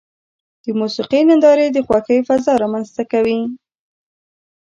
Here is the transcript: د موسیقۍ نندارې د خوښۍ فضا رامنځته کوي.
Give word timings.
د 0.63 0.65
موسیقۍ 0.79 1.21
نندارې 1.29 1.65
د 1.71 1.77
خوښۍ 1.87 2.19
فضا 2.27 2.53
رامنځته 2.63 3.03
کوي. 3.11 3.39